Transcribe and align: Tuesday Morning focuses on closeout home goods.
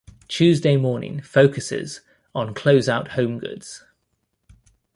Tuesday 0.27 0.77
Morning 0.77 1.21
focuses 1.21 2.01
on 2.33 2.55
closeout 2.55 3.09
home 3.09 3.37
goods. 3.37 3.83